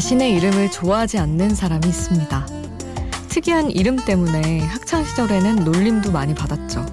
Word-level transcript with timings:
자신의 0.00 0.32
이름을 0.32 0.70
좋아하지 0.70 1.18
않는 1.18 1.54
사람이 1.54 1.86
있습니다. 1.86 2.46
특이한 3.28 3.70
이름 3.70 3.96
때문에 3.96 4.60
학창 4.60 5.04
시절에는 5.04 5.56
놀림도 5.56 6.10
많이 6.10 6.34
받았죠. 6.34 6.86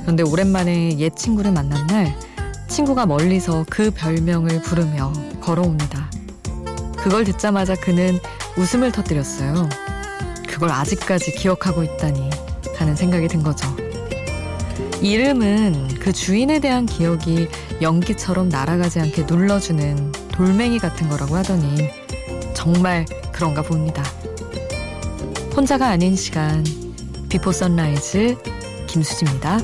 그런데 0.00 0.22
오랜만에 0.22 0.98
옛 1.00 1.14
친구를 1.14 1.52
만난 1.52 1.86
날 1.86 2.16
친구가 2.66 3.04
멀리서 3.04 3.66
그 3.68 3.90
별명을 3.90 4.62
부르며 4.62 5.12
걸어옵니다. 5.42 6.10
그걸 6.96 7.24
듣자마자 7.24 7.74
그는 7.74 8.18
웃음을 8.56 8.90
터뜨렸어요. 8.90 9.68
그걸 10.48 10.70
아직까지 10.70 11.32
기억하고 11.32 11.84
있다니 11.84 12.30
하는 12.76 12.96
생각이 12.96 13.28
든 13.28 13.42
거죠. 13.42 13.68
이름은 15.02 15.98
그 16.00 16.10
주인에 16.14 16.58
대한 16.58 16.86
기억이 16.86 17.48
연기처럼 17.82 18.48
날아가지 18.48 19.00
않게 19.00 19.24
눌러주는 19.24 20.10
돌멩이 20.32 20.78
같은 20.78 21.10
거라고 21.10 21.36
하더니 21.36 22.03
정말 22.64 23.04
그런가 23.30 23.60
봅니다. 23.60 24.02
혼자가 25.54 25.88
아닌 25.88 26.16
시간 26.16 26.64
비포 27.28 27.52
선라이즈 27.52 28.38
김수지입니다. 28.86 29.58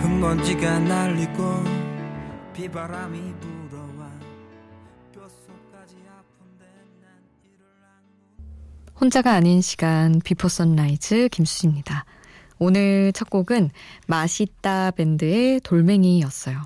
흙먼지가 0.00 0.78
날리고 0.78 1.62
비바람이 2.54 3.34
불 3.42 3.51
혼자가 9.02 9.32
아닌 9.32 9.60
시간 9.60 10.20
비포 10.24 10.46
선라이즈 10.46 11.30
김수지입니다. 11.32 12.04
오늘 12.60 13.12
첫 13.12 13.28
곡은 13.28 13.70
마시따 14.06 14.92
밴드의 14.92 15.58
돌멩이였어요. 15.62 16.62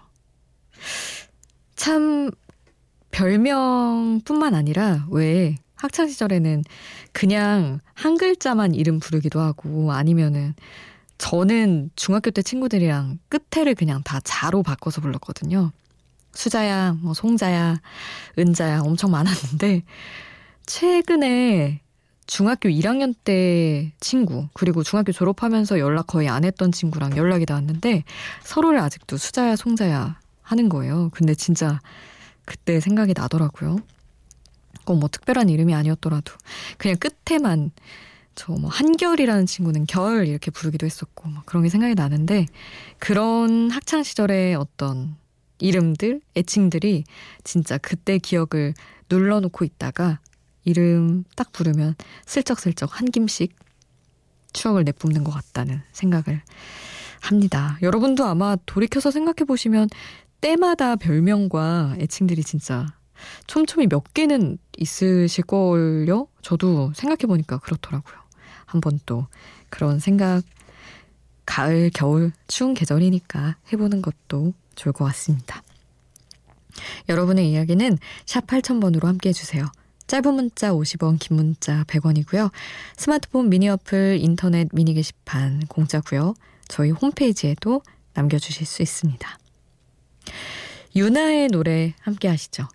참 1.76 2.30
별명뿐만 3.10 4.54
아니라 4.54 5.06
왜 5.10 5.56
학창 5.76 6.08
시절에는 6.08 6.62
그냥 7.12 7.80
한 7.94 8.18
글자만 8.18 8.74
이름 8.74 9.00
부르기도 9.00 9.40
하고 9.40 9.94
아니면은 9.94 10.52
저는 11.16 11.88
중학교 11.96 12.30
때 12.30 12.42
친구들이랑 12.42 13.18
끝에를 13.30 13.74
그냥 13.74 14.02
다 14.02 14.20
자로 14.22 14.62
바꿔서 14.62 15.00
불렀거든요. 15.00 15.72
수자야, 16.34 16.98
뭐 17.00 17.14
송자야, 17.14 17.80
은자야 18.38 18.80
엄청 18.80 19.10
많았는데 19.10 19.84
최근에 20.66 21.80
중학교 22.26 22.68
1학년 22.68 23.14
때 23.24 23.92
친구 24.00 24.48
그리고 24.52 24.82
중학교 24.82 25.12
졸업하면서 25.12 25.78
연락 25.78 26.08
거의 26.08 26.28
안 26.28 26.44
했던 26.44 26.72
친구랑 26.72 27.16
연락이 27.16 27.46
닿았는데 27.46 28.04
서로를 28.42 28.80
아직도 28.80 29.16
수자야, 29.16 29.56
송자야 29.56 30.18
하는 30.42 30.68
거예요. 30.68 31.10
근데 31.12 31.34
진짜 31.34 31.80
그때 32.44 32.80
생각이 32.80 33.14
나더라고요. 33.16 33.78
꼭 34.84 34.96
뭐 34.98 35.08
특별한 35.08 35.48
이름이 35.48 35.74
아니었더라도 35.74 36.32
그냥 36.78 36.96
끝에만 36.98 37.70
저 38.36 38.52
뭐 38.52 38.70
한결이라는 38.70 39.46
친구는 39.46 39.86
결 39.86 40.28
이렇게 40.28 40.50
부르기도 40.50 40.86
했었고 40.86 41.28
막 41.28 41.46
그런 41.46 41.62
게 41.62 41.68
생각이 41.70 41.94
나는데 41.94 42.46
그런 42.98 43.70
학창 43.70 44.02
시절의 44.02 44.54
어떤 44.56 45.16
이름들, 45.58 46.20
애칭들이 46.36 47.04
진짜 47.44 47.78
그때 47.78 48.18
기억을 48.18 48.74
눌러놓고 49.10 49.64
있다가 49.64 50.20
이름 50.66 51.24
딱 51.36 51.52
부르면 51.52 51.94
슬쩍슬쩍 52.26 53.00
한 53.00 53.06
김씩 53.06 53.54
추억을 54.52 54.84
내뿜는 54.84 55.24
것 55.24 55.30
같다는 55.30 55.80
생각을 55.92 56.42
합니다. 57.20 57.78
여러분도 57.82 58.24
아마 58.24 58.56
돌이켜서 58.66 59.10
생각해 59.10 59.46
보시면 59.46 59.88
때마다 60.40 60.96
별명과 60.96 61.96
애칭들이 62.00 62.42
진짜 62.42 62.86
촘촘히 63.46 63.86
몇 63.86 64.12
개는 64.12 64.58
있으실걸요? 64.76 66.28
저도 66.42 66.92
생각해 66.94 67.26
보니까 67.26 67.58
그렇더라고요. 67.58 68.16
한번 68.66 68.98
또 69.06 69.26
그런 69.70 69.98
생각 70.00 70.42
가을, 71.46 71.90
겨울, 71.94 72.32
추운 72.48 72.74
계절이니까 72.74 73.56
해보는 73.72 74.02
것도 74.02 74.52
좋을 74.74 74.92
것 74.92 75.04
같습니다. 75.06 75.62
여러분의 77.08 77.50
이야기는 77.50 77.98
샵 78.26 78.46
8000번으로 78.46 79.04
함께 79.04 79.28
해주세요. 79.28 79.70
짧은 80.06 80.34
문자 80.34 80.72
50원, 80.72 81.18
긴 81.18 81.36
문자 81.36 81.84
100원이고요. 81.84 82.50
스마트폰 82.96 83.48
미니 83.48 83.68
어플, 83.68 84.18
인터넷 84.20 84.68
미니 84.72 84.94
게시판 84.94 85.60
공짜고요. 85.68 86.34
저희 86.68 86.90
홈페이지에도 86.90 87.82
남겨주실 88.14 88.66
수 88.66 88.82
있습니다. 88.82 89.38
유나의 90.94 91.48
노래 91.48 91.94
함께 92.00 92.28
하시죠. 92.28 92.68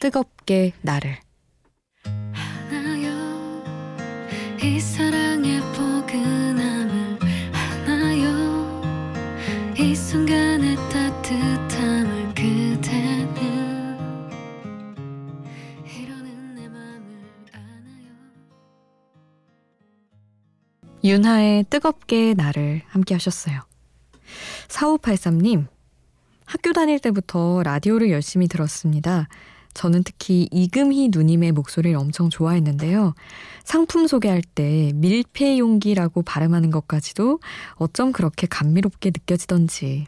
뜨겁게 0.00 0.72
나를. 0.82 1.18
이 4.62 4.80
사랑의 4.80 5.60
포근함을 5.74 7.18
하나요 7.52 8.82
이 9.78 9.94
순간 9.94 10.45
윤하의 21.16 21.64
뜨겁게 21.70 22.34
나를 22.34 22.82
함께 22.88 23.14
하셨어요 23.14 23.62
4583님 24.68 25.66
학교 26.44 26.74
다닐 26.74 26.98
때부터 26.98 27.62
라디오를 27.64 28.10
열심히 28.10 28.46
들었습니다. 28.46 29.26
저는 29.74 30.04
특히 30.04 30.48
이금희 30.52 31.08
누님의 31.12 31.52
목소리를 31.52 31.98
엄청 31.98 32.30
좋아했는데요. 32.30 33.14
상품 33.64 34.06
소개할 34.06 34.42
때 34.42 34.92
밀폐 34.94 35.58
용기라고 35.58 36.22
발음하는 36.22 36.70
것까지도 36.70 37.40
어쩜 37.74 38.12
그렇게 38.12 38.46
감미롭게 38.46 39.10
느껴지던지 39.10 40.06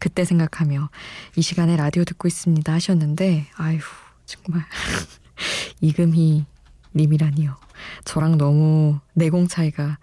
그때 0.00 0.24
생각하며 0.24 0.90
이 1.36 1.42
시간에 1.42 1.76
라디오 1.76 2.04
듣고 2.04 2.26
있습니다 2.26 2.72
하셨는데 2.72 3.46
아휴 3.56 3.78
정말 4.26 4.64
이금희 5.80 6.46
님이라니요. 6.94 7.56
저랑 8.04 8.38
너무 8.38 8.98
내공 9.14 9.48
차이가 9.48 9.98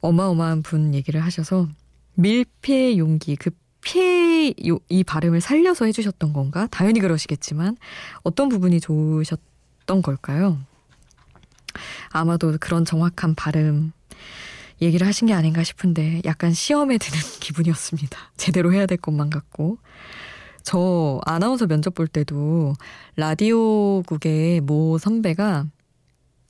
어마어마한 0.00 0.62
분 0.62 0.94
얘기를 0.94 1.22
하셔서 1.22 1.68
밀폐 2.14 2.98
용기 2.98 3.36
그 3.36 3.50
피해 3.82 4.52
이 4.88 5.04
발음을 5.04 5.40
살려서 5.40 5.84
해주셨던 5.84 6.32
건가? 6.32 6.66
당연히 6.70 7.00
그러시겠지만 7.00 7.76
어떤 8.22 8.48
부분이 8.48 8.80
좋으셨던 8.80 10.02
걸까요? 10.02 10.58
아마도 12.10 12.56
그런 12.58 12.84
정확한 12.84 13.34
발음 13.34 13.92
얘기를 14.82 15.06
하신 15.06 15.28
게 15.28 15.34
아닌가 15.34 15.62
싶은데 15.62 16.20
약간 16.24 16.52
시험에 16.52 16.98
드는 16.98 17.18
기분이었습니다. 17.40 18.18
제대로 18.36 18.72
해야 18.72 18.86
될 18.86 18.98
것만 18.98 19.30
같고. 19.30 19.78
저 20.62 21.20
아나운서 21.24 21.68
면접 21.68 21.94
볼 21.94 22.08
때도 22.08 22.74
라디오국의 23.14 24.62
모 24.62 24.98
선배가 24.98 25.66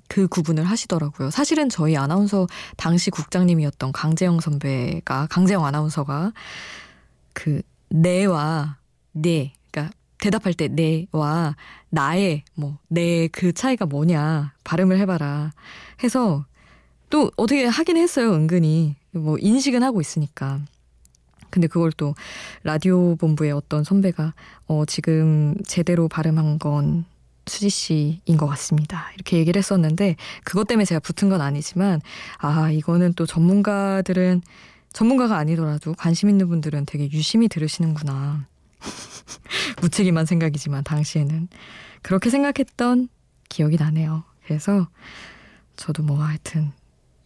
그 0.09 0.29
구분을 0.29 0.65
하시더라고요. 0.65 1.31
사실은 1.31 1.69
저희 1.69 1.97
아나운서 1.97 2.47
당시 2.77 3.11
국장님이었던 3.11 3.93
강재영 3.93 4.41
선배가 4.41 5.27
강재영 5.31 5.65
아나운서가 5.65 6.33
그 7.33 7.63
내와 7.89 8.79
네 9.13 9.53
그러니까 9.71 9.95
대답할 10.19 10.55
때 10.55 10.69
내와 10.69 11.57
나의 11.91 12.45
뭐 12.55 12.79
내 12.91 13.29
그 13.29 13.53
차이가 13.53 13.87
뭐냐 13.87 14.53
발음을 14.65 14.99
해봐라 15.01 15.53
해서 16.03 16.45
또 17.11 17.31
어떻게 17.37 17.67
하긴 17.67 17.97
했어요 17.97 18.33
은근히 18.35 18.97
뭐 19.13 19.37
인식은 19.39 19.83
하고 19.83 20.01
있으니까 20.01 20.61
근데 21.51 21.69
그걸 21.69 21.93
또 21.93 22.15
라디오 22.65 23.15
본부의 23.17 23.53
어떤 23.53 23.85
선배가 23.85 24.35
어 24.67 24.85
지금 24.87 25.55
제대로 25.67 26.09
발음한 26.09 26.59
건 26.59 27.05
수지 27.47 27.69
씨인 27.69 28.37
것 28.37 28.47
같습니다. 28.47 29.11
이렇게 29.15 29.39
얘기를 29.39 29.59
했었는데 29.59 30.17
그것 30.45 30.67
때문에 30.67 30.85
제가 30.85 31.01
붙은 31.01 31.29
건 31.29 31.41
아니지만 31.41 32.01
아 32.39 32.71
이거는 32.71 33.15
또 33.15 33.25
전문가들은 33.27 34.43
전문가가 34.93 35.37
아니더라도 35.37 35.95
관심 35.95 36.29
있는 36.29 36.49
분들은 36.49 36.87
되게 36.87 37.11
유심히 37.11 37.49
들으시는구나. 37.49 38.47
무책임한 39.81 40.27
생각이지만 40.27 40.85
당시에는 40.85 41.49
그렇게 42.03 42.31
생각했던 42.31 43.09
기억이 43.49 43.77
나네요. 43.77 44.25
그래서 44.45 44.89
저도 45.77 46.03
뭐 46.03 46.23
하여튼 46.23 46.73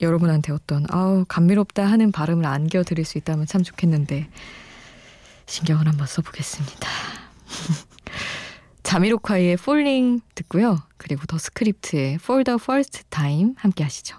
여러분한테 0.00 0.52
어떤 0.52 0.86
아우 0.90 1.24
감미롭다 1.28 1.84
하는 1.84 2.10
발음을 2.12 2.44
안겨 2.44 2.82
드릴 2.82 3.04
수 3.04 3.18
있다면 3.18 3.46
참 3.46 3.62
좋겠는데 3.62 4.28
신경을 5.46 5.86
한번 5.86 6.06
써보겠습니다. 6.06 6.88
자미로콰이의 8.90 9.52
Falling 9.52 10.20
듣고요. 10.34 10.82
그리고 10.96 11.24
더 11.26 11.38
스크립트의 11.38 12.14
For 12.14 12.42
the 12.42 12.58
First 12.60 13.04
Time 13.10 13.54
함께 13.56 13.84
하시죠. 13.84 14.16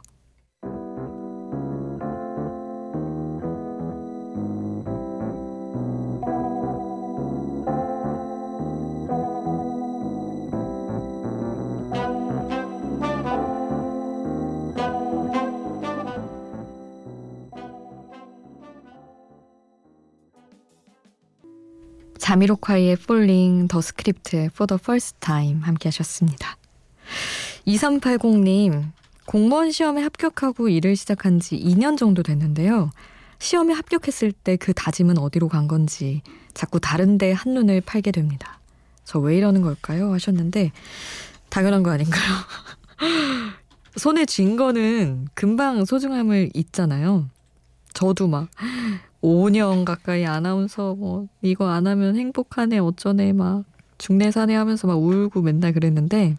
자미로콰이의 22.21 22.93
Falling, 22.99 23.67
더 23.67 23.81
스크립트의 23.81 24.45
For 24.53 24.67
the 24.67 24.77
First 24.79 25.17
Time 25.19 25.61
함께 25.61 25.89
하셨습니다. 25.89 26.55
2380님, 27.67 28.91
공무원 29.25 29.71
시험에 29.71 30.01
합격하고 30.03 30.69
일을 30.69 30.95
시작한 30.95 31.39
지 31.39 31.57
2년 31.57 31.97
정도 31.97 32.21
됐는데요. 32.21 32.91
시험에 33.39 33.73
합격했을 33.73 34.31
때 34.33 34.55
그 34.55 34.71
다짐은 34.73 35.17
어디로 35.17 35.47
간 35.49 35.67
건지 35.67 36.21
자꾸 36.53 36.79
다른데 36.79 37.31
한눈을 37.31 37.81
팔게 37.81 38.11
됩니다. 38.11 38.59
저 39.03 39.19
왜 39.19 39.35
이러는 39.37 39.63
걸까요? 39.63 40.13
하셨는데 40.13 40.71
당연한 41.49 41.81
거 41.81 41.89
아닌가요? 41.89 42.21
손에 43.97 44.25
쥔 44.25 44.55
거는 44.57 45.27
금방 45.33 45.85
소중함을 45.85 46.51
잊잖아요. 46.53 47.27
저도 47.93 48.27
막 48.27 48.47
5년 49.21 49.85
가까이 49.85 50.25
아나운서 50.25 50.95
뭐 50.95 51.27
이거 51.41 51.69
안 51.69 51.87
하면 51.87 52.15
행복하네 52.15 52.79
어쩌네 52.79 53.33
막 53.33 53.63
중내사네 53.97 54.55
하면서 54.55 54.87
막 54.87 54.95
울고 54.95 55.41
맨날 55.41 55.73
그랬는데 55.73 56.37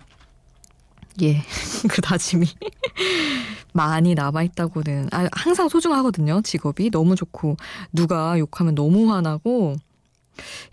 예, 1.22 1.42
그 1.90 2.00
다짐이 2.00 2.46
많이 3.74 4.14
남아있다고는, 4.14 5.08
아, 5.12 5.28
항상 5.32 5.68
소중하거든요, 5.68 6.40
직업이. 6.42 6.90
너무 6.90 7.16
좋고, 7.16 7.56
누가 7.92 8.38
욕하면 8.38 8.74
너무 8.74 9.12
화나고, 9.12 9.76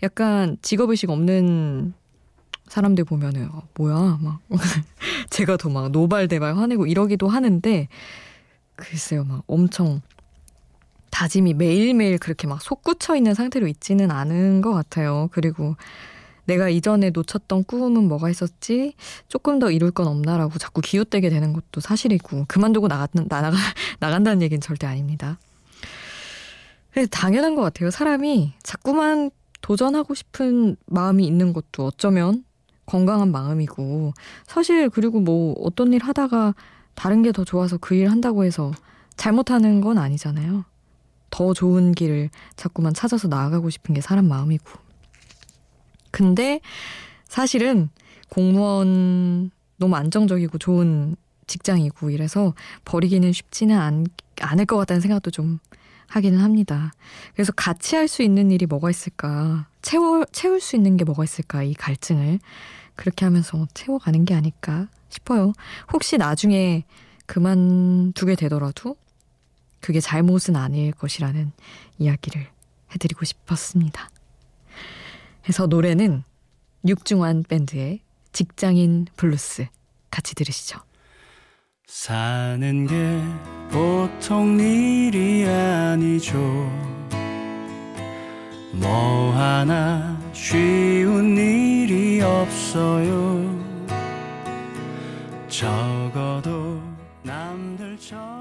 약간 0.02 0.56
직업의식 0.62 1.10
없는 1.10 1.92
사람들 2.68 3.04
보면은, 3.04 3.48
어, 3.52 3.62
뭐야, 3.76 4.18
막, 4.22 4.40
제가 5.30 5.56
더 5.58 5.68
막 5.70 5.90
노발대발 5.90 6.56
화내고 6.56 6.86
이러기도 6.86 7.28
하는데, 7.28 7.88
글쎄요, 8.76 9.24
막 9.24 9.42
엄청 9.46 10.00
다짐이 11.20 11.52
매일매일 11.52 12.16
그렇게 12.16 12.46
막 12.46 12.62
솟구쳐 12.62 13.14
있는 13.14 13.34
상태로 13.34 13.66
있지는 13.66 14.10
않은 14.10 14.62
것 14.62 14.72
같아요. 14.72 15.28
그리고 15.32 15.76
내가 16.46 16.70
이전에 16.70 17.10
놓쳤던 17.10 17.64
꿈은 17.64 18.08
뭐가 18.08 18.30
있었지? 18.30 18.94
조금 19.28 19.58
더 19.58 19.70
이룰 19.70 19.90
건 19.90 20.06
없나라고 20.06 20.58
자꾸 20.58 20.80
기웃대게 20.80 21.28
되는 21.28 21.52
것도 21.52 21.82
사실이고 21.82 22.46
그만두고 22.48 22.88
나가, 22.88 23.06
나가, 23.12 23.50
나간다는 24.00 24.40
얘기는 24.40 24.62
절대 24.62 24.86
아닙니다. 24.86 25.38
당연한 27.10 27.54
것 27.54 27.60
같아요. 27.60 27.90
사람이 27.90 28.54
자꾸만 28.62 29.30
도전하고 29.60 30.14
싶은 30.14 30.76
마음이 30.86 31.26
있는 31.26 31.52
것도 31.52 31.84
어쩌면 31.84 32.44
건강한 32.86 33.30
마음이고 33.30 34.14
사실 34.46 34.88
그리고 34.88 35.20
뭐 35.20 35.54
어떤 35.60 35.92
일 35.92 36.02
하다가 36.02 36.54
다른 36.94 37.22
게 37.22 37.30
더 37.30 37.44
좋아서 37.44 37.76
그 37.76 37.94
일 37.94 38.10
한다고 38.10 38.44
해서 38.44 38.72
잘못하는 39.18 39.82
건 39.82 39.98
아니잖아요. 39.98 40.64
더 41.30 41.54
좋은 41.54 41.92
길을 41.92 42.30
자꾸만 42.56 42.94
찾아서 42.94 43.28
나아가고 43.28 43.70
싶은 43.70 43.94
게 43.94 44.00
사람 44.00 44.28
마음이고. 44.28 44.70
근데 46.10 46.60
사실은 47.26 47.88
공무원 48.28 49.50
너무 49.76 49.96
안정적이고 49.96 50.58
좋은 50.58 51.16
직장이고 51.46 52.10
이래서 52.10 52.54
버리기는 52.84 53.32
쉽지는 53.32 53.78
않, 53.78 54.06
않을 54.40 54.66
것 54.66 54.76
같다는 54.76 55.00
생각도 55.00 55.30
좀 55.30 55.58
하기는 56.08 56.38
합니다. 56.38 56.92
그래서 57.34 57.52
같이 57.52 57.96
할 57.96 58.08
수 58.08 58.22
있는 58.22 58.50
일이 58.50 58.66
뭐가 58.66 58.90
있을까? 58.90 59.66
채워, 59.82 60.24
채울 60.32 60.60
수 60.60 60.76
있는 60.76 60.96
게 60.96 61.04
뭐가 61.04 61.24
있을까? 61.24 61.62
이 61.62 61.74
갈증을. 61.74 62.40
그렇게 62.96 63.24
하면서 63.24 63.66
채워가는 63.72 64.24
게 64.24 64.34
아닐까 64.34 64.88
싶어요. 65.08 65.52
혹시 65.92 66.18
나중에 66.18 66.84
그만두게 67.26 68.34
되더라도 68.34 68.96
그게 69.80 70.00
잘못은 70.00 70.56
아닐 70.56 70.92
것이라는 70.92 71.52
이야기를 71.98 72.46
해드리고 72.92 73.24
싶었습니다. 73.24 74.10
그래서 75.42 75.66
노래는 75.66 76.22
육중완 76.86 77.44
밴드의 77.48 78.00
직장인 78.32 79.06
블루스 79.16 79.66
같이 80.10 80.34
들으시죠. 80.34 80.80
사는 81.86 82.86
게 82.86 83.20
보통 83.70 84.58
일이 84.60 85.46
아니죠. 85.46 86.38
뭐 88.72 89.32
하나 89.34 90.18
쉬운 90.32 91.36
일이 91.36 92.20
없어요. 92.22 93.58
적어도 95.48 96.80
남들처럼 97.24 98.39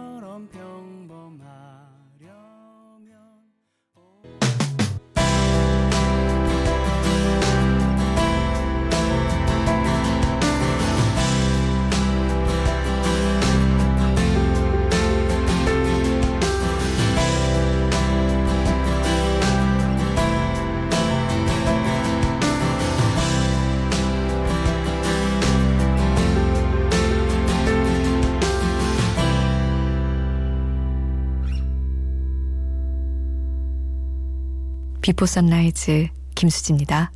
비포 35.02 35.26
선라이즈 35.26 36.10
김수지입니다. 36.36 37.12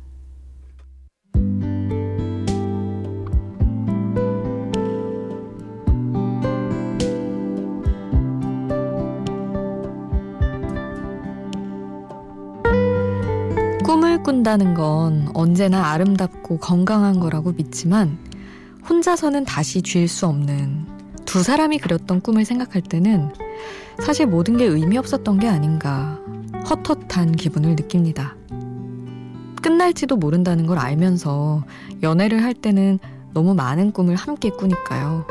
꿈을 13.84 14.22
꾼다는 14.22 14.74
건 14.74 15.28
언제나 15.34 15.92
아름답고 15.92 16.58
건강한 16.58 17.20
거라고 17.20 17.52
믿지만 17.52 18.18
혼자서는 18.88 19.44
다시 19.44 19.82
쥘 19.82 20.08
수 20.08 20.26
없는 20.26 20.86
두 21.26 21.42
사람이 21.42 21.78
그렸던 21.78 22.22
꿈을 22.22 22.44
생각할 22.44 22.82
때는 22.82 23.30
사실 24.00 24.26
모든 24.26 24.56
게 24.56 24.64
의미 24.64 24.96
없었던 24.98 25.38
게 25.38 25.48
아닌가 25.48 26.18
헛헛한 26.68 27.32
기분을 27.32 27.70
느낍니다. 27.70 28.36
끝날지도 29.62 30.16
모른다는 30.16 30.66
걸 30.66 30.78
알면서 30.78 31.64
연애를 32.02 32.42
할 32.42 32.54
때는 32.54 32.98
너무 33.32 33.54
많은 33.54 33.92
꿈을 33.92 34.14
함께 34.14 34.50
꾸니까요. 34.50 35.26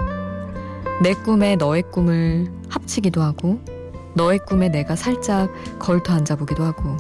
내 1.01 1.13
꿈에 1.13 1.55
너의 1.55 1.83
꿈을 1.91 2.51
합치기도 2.69 3.21
하고, 3.21 3.59
너의 4.15 4.39
꿈에 4.39 4.69
내가 4.69 4.95
살짝 4.95 5.51
걸터 5.79 6.13
앉아보기도 6.13 6.63
하고, 6.63 6.97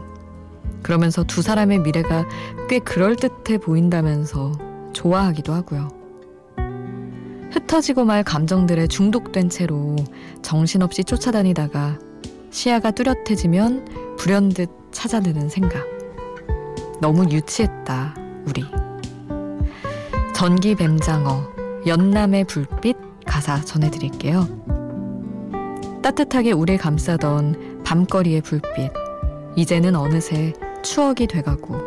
그러면서 0.81 1.23
두 1.23 1.41
사람의 1.41 1.79
미래가 1.79 2.25
꽤 2.69 2.79
그럴듯해 2.79 3.59
보인다면서 3.59 4.51
좋아하기도 4.93 5.53
하고요. 5.53 5.89
흩어지고 7.51 8.03
말 8.05 8.23
감정들에 8.23 8.87
중독된 8.87 9.49
채로 9.49 9.95
정신없이 10.41 11.03
쫓아다니다가 11.03 11.99
시야가 12.51 12.91
뚜렷해지면 12.91 14.02
불현듯 14.17 14.69
찾아드는 14.91 15.49
생각. 15.49 15.85
너무 17.01 17.29
유치했다, 17.29 18.15
우리. 18.47 18.63
전기 20.33 20.75
뱀장어, 20.75 21.51
연남의 21.85 22.45
불빛 22.45 22.97
가사 23.25 23.61
전해드릴게요. 23.61 24.47
따뜻하게 26.01 26.51
우리 26.51 26.77
감싸던 26.77 27.83
밤거리의 27.83 28.41
불빛. 28.41 28.91
이제는 29.55 29.95
어느새 29.95 30.53
추억이 30.81 31.27
돼가고. 31.27 31.77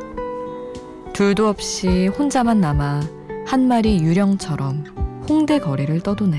둘도 1.12 1.49
없이 1.49 2.09
혼자만 2.09 2.61
남아 2.61 3.00
한 3.47 3.68
마리 3.68 4.00
유령처럼 4.00 4.85
홍대 5.28 5.59
거리를 5.59 6.00
떠도네. 6.00 6.38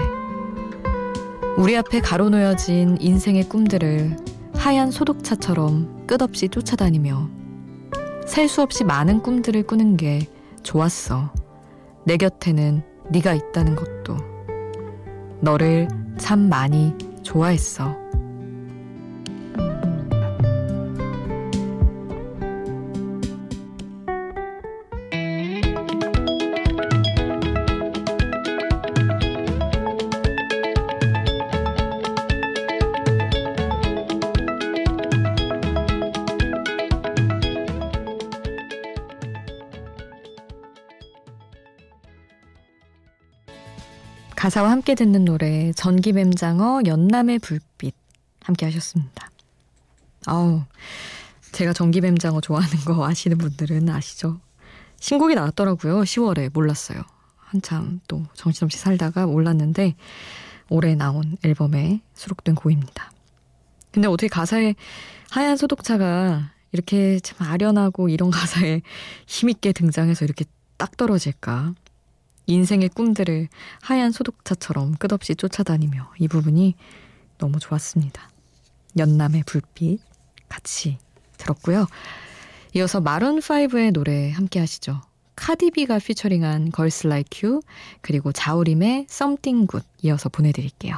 우리 1.57 1.75
앞에 1.75 2.01
가로놓여진 2.01 2.97
인생의 2.99 3.49
꿈들을 3.49 4.17
하얀 4.67 4.91
소독차처럼 4.91 6.05
끝없이 6.07 6.49
쫓아다니며 6.49 7.29
셀 8.25 8.49
수 8.49 8.61
없이 8.61 8.83
많은 8.83 9.23
꿈들을 9.23 9.63
꾸는 9.63 9.95
게 9.95 10.27
좋았어. 10.61 11.31
내 12.03 12.17
곁에는 12.17 12.83
네가 13.09 13.33
있다는 13.33 13.77
것도. 13.77 14.17
너를 15.39 15.87
참 16.17 16.49
많이 16.49 16.93
좋아했어. 17.23 17.95
가사와 44.37 44.69
함께 44.69 44.93
듣는 44.93 45.25
노래 45.25 45.73
전기뱀장어 45.73 46.81
연남의 46.85 47.39
불빛 47.39 47.95
함께 48.43 48.67
하셨습니다. 48.67 49.31
아우 50.27 50.61
제가 51.53 51.73
전기뱀장어 51.73 52.39
좋아하는 52.41 52.77
거 52.85 53.07
아시는 53.07 53.39
분들은 53.39 53.89
아시죠? 53.89 54.39
신곡이 54.99 55.33
나왔더라고요. 55.33 56.01
10월에 56.01 56.53
몰랐어요. 56.53 57.01
한참 57.37 57.99
또 58.07 58.27
정신없이 58.35 58.77
살다가 58.77 59.25
몰랐는데 59.25 59.95
올해 60.69 60.93
나온 60.93 61.35
앨범에 61.43 62.01
수록된 62.13 62.53
곡입니다. 62.53 63.11
근데 63.91 64.07
어떻게 64.07 64.27
가사에 64.27 64.75
하얀 65.31 65.57
소독차가 65.57 66.51
이렇게 66.73 67.19
참 67.21 67.47
아련하고 67.47 68.09
이런 68.09 68.29
가사에 68.31 68.83
힘있게 69.25 69.73
등장해서 69.73 70.25
이렇게 70.25 70.45
딱 70.77 70.95
떨어질까? 70.95 71.73
인생의 72.47 72.89
꿈들을 72.89 73.49
하얀 73.81 74.11
소독차처럼 74.11 74.95
끝없이 74.95 75.35
쫓아다니며 75.35 76.13
이 76.17 76.27
부분이 76.27 76.75
너무 77.37 77.59
좋았습니다. 77.59 78.29
연남의 78.97 79.43
불빛 79.45 79.99
같이 80.49 80.97
들었고요. 81.37 81.87
이어서 82.73 83.01
마룬5의 83.01 83.91
노래 83.91 84.31
함께 84.31 84.59
하시죠. 84.59 85.01
카디비가 85.35 85.99
피처링한 85.99 86.71
Girls 86.75 87.05
Like 87.05 87.47
You 87.47 87.61
그리고 88.01 88.31
자우림의 88.31 89.07
Something 89.09 89.67
Good 89.69 89.85
이어서 90.03 90.29
보내드릴게요. 90.29 90.95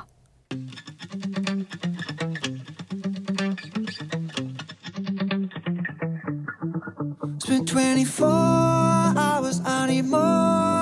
Spent 7.41 7.73
24 7.73 9.13
hours, 9.17 9.61
I 9.65 9.87
need 9.89 10.05
more 10.07 10.78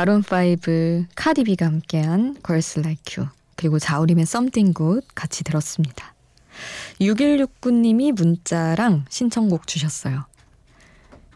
마룬5 0.00 1.06
카디비가 1.14 1.66
함께한 1.66 2.36
Girls 2.44 2.78
Like 2.78 3.16
You 3.18 3.30
그리고 3.56 3.78
자우림의 3.78 4.22
Something 4.22 4.74
Good 4.76 5.08
같이 5.14 5.44
들었습니다. 5.44 6.14
6169님이 7.00 8.12
문자랑 8.12 9.04
신청곡 9.10 9.66
주셨어요. 9.66 10.24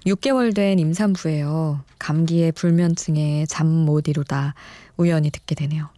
6개월 0.06 0.54
된 0.54 0.78
임산부예요. 0.78 1.82
감기에 1.98 2.52
불면증에 2.52 3.46
잠 3.46 3.66
못 3.66 4.08
이루다 4.08 4.54
우연히 4.96 5.30
듣게 5.30 5.54
되네요. 5.54 5.90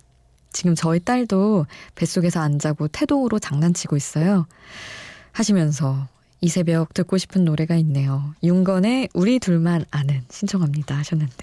지금 0.53 0.75
저희 0.75 0.99
딸도 1.01 1.67
뱃속에서 1.95 2.41
안 2.41 2.59
자고 2.59 2.89
태동으로 2.89 3.39
장난치고 3.39 3.97
있어요. 3.97 4.47
하시면서 5.33 6.09
이 6.41 6.49
새벽 6.49 6.95
듣고 6.95 7.19
싶은 7.19 7.45
노래가 7.45 7.77
있네요. 7.77 8.35
윤건의 8.43 9.09
우리 9.15 9.39
둘만 9.39 9.85
아는 9.91 10.23
신청합니다 10.31 10.97
하셨는데 10.97 11.35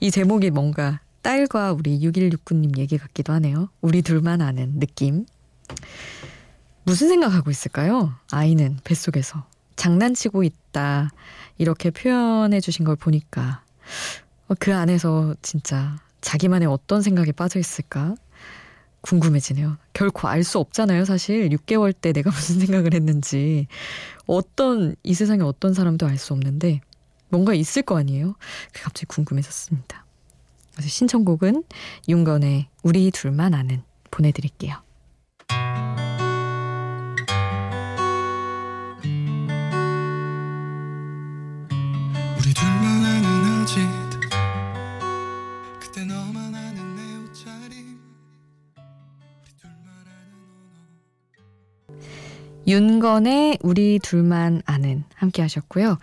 이 0.00 0.10
제목이 0.10 0.50
뭔가 0.50 1.00
딸과 1.22 1.72
우리 1.72 2.00
6169님 2.00 2.78
얘기 2.78 2.98
같기도 2.98 3.32
하네요. 3.34 3.68
우리 3.80 4.02
둘만 4.02 4.40
아는 4.40 4.80
느낌. 4.80 5.26
무슨 6.84 7.08
생각하고 7.08 7.50
있을까요? 7.50 8.14
아이는 8.30 8.78
뱃속에서 8.84 9.46
장난치고 9.76 10.42
있다. 10.42 11.10
이렇게 11.58 11.90
표현해 11.90 12.60
주신 12.60 12.84
걸 12.84 12.96
보니까 12.96 13.62
어, 14.48 14.54
그 14.58 14.74
안에서 14.74 15.34
진짜 15.42 15.96
자기만의 16.20 16.68
어떤 16.68 17.02
생각에 17.02 17.32
빠져 17.32 17.58
있을까 17.58 18.14
궁금해지네요. 19.02 19.76
결코 19.92 20.28
알 20.28 20.44
수 20.44 20.58
없잖아요, 20.58 21.04
사실. 21.04 21.48
6개월 21.50 21.94
때 21.98 22.12
내가 22.12 22.30
무슨 22.32 22.60
생각을 22.60 22.94
했는지. 22.94 23.66
어떤, 24.26 24.94
이 25.02 25.14
세상에 25.14 25.42
어떤 25.42 25.74
사람도 25.74 26.06
알 26.06 26.18
수 26.18 26.32
없는데, 26.32 26.80
뭔가 27.28 27.54
있을 27.54 27.82
거 27.82 27.98
아니에요? 27.98 28.34
갑자기 28.72 29.06
궁금해졌습니다. 29.06 30.04
그래서 30.72 30.88
신청곡은 30.88 31.64
윤건의 32.08 32.68
우리 32.82 33.10
둘만 33.10 33.54
아는 33.54 33.82
보내드릴게요. 34.10 34.76
윤건의 52.70 53.58
우리 53.62 53.98
둘만 53.98 54.62
아는 54.64 55.02
함께 55.16 55.42
하셨고요. 55.42 55.98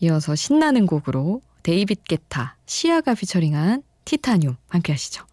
이어서 0.00 0.34
신나는 0.34 0.84
곡으로 0.84 1.40
데이빗 1.62 2.04
게타, 2.04 2.56
시아가 2.66 3.14
피처링한 3.14 3.82
티타늄 4.04 4.56
함께 4.68 4.92
하시죠. 4.92 5.29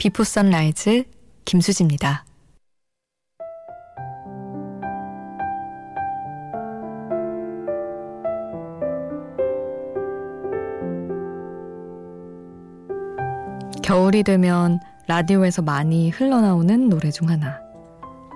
비포 0.00 0.24
선라이즈 0.24 1.04
김수지입니다. 1.44 2.24
겨울이 13.82 14.22
되면 14.22 14.80
라디오에서 15.06 15.60
많이 15.60 16.08
흘러나오는 16.08 16.88
노래 16.88 17.10
중 17.10 17.28
하나. 17.28 17.60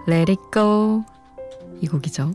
Let 0.07 0.31
it 0.31 0.43
go. 0.53 1.03
이 1.81 1.87
곡이죠. 1.87 2.35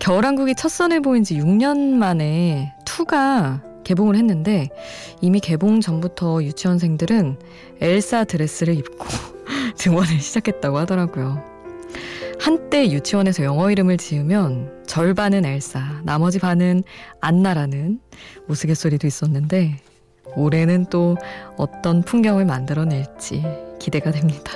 겨울왕국이 0.00 0.54
첫 0.54 0.68
선을 0.68 1.00
보인 1.00 1.24
지 1.24 1.38
6년 1.38 1.78
만에 1.94 2.74
2가 2.84 3.72
개봉을 3.84 4.16
했는데 4.16 4.68
이미 5.22 5.38
개봉 5.38 5.80
전부터 5.80 6.42
유치원생들은 6.42 7.38
엘사 7.80 8.24
드레스를 8.24 8.76
입고 8.76 9.06
등원을 9.78 10.20
시작했다고 10.20 10.76
하더라고요. 10.78 11.42
한때 12.40 12.90
유치원에서 12.90 13.44
영어 13.44 13.70
이름을 13.70 13.98
지으면 13.98 14.82
절반은 14.84 15.44
엘사, 15.44 16.02
나머지 16.02 16.40
반은 16.40 16.82
안나라는 17.20 18.00
우스갯소리도 18.48 19.06
있었는데 19.06 19.76
올해는 20.34 20.86
또 20.90 21.16
어떤 21.56 22.02
풍경을 22.02 22.44
만들어낼지 22.44 23.44
기대가 23.78 24.10
됩니다. 24.10 24.52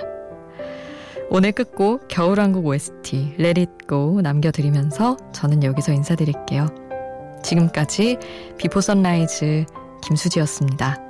오늘 1.31 1.53
끝곡 1.53 2.09
겨울왕국 2.09 2.67
OST 2.67 3.37
Let 3.39 3.61
It 3.61 3.73
Go 3.89 4.21
남겨드리면서 4.21 5.17
저는 5.33 5.63
여기서 5.63 5.93
인사드릴게요. 5.93 6.67
지금까지 7.45 8.17
비포 8.59 8.81
선라이즈 8.81 9.67
김수지였습니다. 10.07 11.06